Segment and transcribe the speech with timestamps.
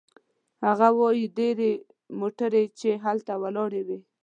[0.65, 1.71] هغه وايي: "ډېرې
[2.19, 3.99] موټرې چې هلته ولاړې وې